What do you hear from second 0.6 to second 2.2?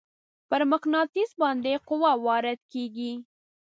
مقناطیس باندې قوه